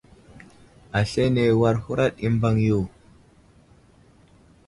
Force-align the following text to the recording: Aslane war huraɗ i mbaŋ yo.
Aslane 0.99 1.43
war 1.59 1.75
huraɗ 1.83 2.13
i 2.25 2.27
mbaŋ 2.35 2.55
yo. 2.67 2.79